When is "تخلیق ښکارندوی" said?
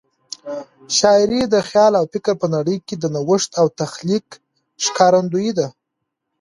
3.81-5.49